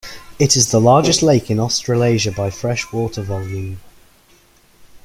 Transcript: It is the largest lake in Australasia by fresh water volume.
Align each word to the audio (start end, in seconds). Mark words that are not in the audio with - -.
It 0.39 0.55
is 0.55 0.71
the 0.71 0.81
largest 0.81 1.21
lake 1.21 1.51
in 1.51 1.59
Australasia 1.59 2.31
by 2.31 2.49
fresh 2.49 2.91
water 2.91 3.21
volume. 3.21 3.79